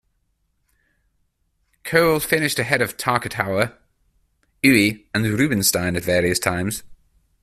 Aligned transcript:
Colle 1.83 2.19
finished 2.19 2.57
ahead 2.57 2.81
of 2.81 2.97
Tartakower, 2.97 3.77
Euwe 4.63 5.05
and 5.13 5.23
Rubinstein 5.25 5.95
at 5.95 6.03
various 6.05 6.39
times. 6.39 6.81